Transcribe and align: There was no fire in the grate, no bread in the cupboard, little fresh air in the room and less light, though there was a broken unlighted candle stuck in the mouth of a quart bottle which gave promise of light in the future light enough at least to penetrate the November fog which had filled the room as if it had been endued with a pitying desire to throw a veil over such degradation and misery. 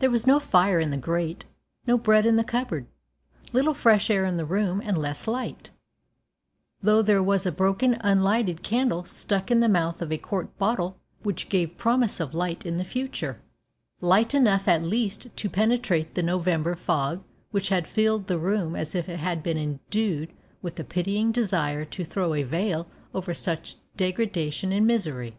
There 0.00 0.10
was 0.10 0.26
no 0.26 0.40
fire 0.40 0.80
in 0.80 0.90
the 0.90 0.96
grate, 0.96 1.44
no 1.86 1.96
bread 1.96 2.26
in 2.26 2.34
the 2.34 2.42
cupboard, 2.42 2.88
little 3.52 3.74
fresh 3.74 4.10
air 4.10 4.24
in 4.24 4.36
the 4.38 4.44
room 4.44 4.82
and 4.84 4.98
less 4.98 5.28
light, 5.28 5.70
though 6.82 7.00
there 7.00 7.22
was 7.22 7.46
a 7.46 7.52
broken 7.52 7.96
unlighted 8.00 8.64
candle 8.64 9.04
stuck 9.04 9.52
in 9.52 9.60
the 9.60 9.68
mouth 9.68 10.02
of 10.02 10.10
a 10.10 10.18
quart 10.18 10.58
bottle 10.58 10.96
which 11.22 11.48
gave 11.48 11.76
promise 11.78 12.18
of 12.18 12.34
light 12.34 12.66
in 12.66 12.76
the 12.76 12.82
future 12.84 13.40
light 14.00 14.34
enough 14.34 14.66
at 14.66 14.82
least 14.82 15.28
to 15.36 15.48
penetrate 15.48 16.16
the 16.16 16.24
November 16.24 16.74
fog 16.74 17.22
which 17.52 17.68
had 17.68 17.86
filled 17.86 18.26
the 18.26 18.36
room 18.36 18.74
as 18.74 18.96
if 18.96 19.08
it 19.08 19.20
had 19.20 19.44
been 19.44 19.56
endued 19.56 20.32
with 20.60 20.76
a 20.80 20.82
pitying 20.82 21.30
desire 21.30 21.84
to 21.84 22.02
throw 22.02 22.34
a 22.34 22.42
veil 22.42 22.88
over 23.14 23.32
such 23.32 23.76
degradation 23.96 24.72
and 24.72 24.88
misery. 24.88 25.36